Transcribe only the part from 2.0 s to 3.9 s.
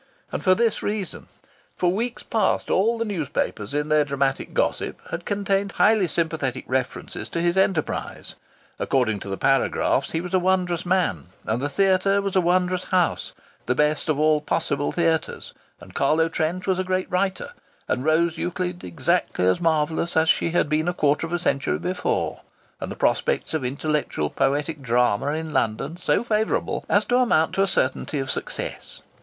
past all the newspapers, in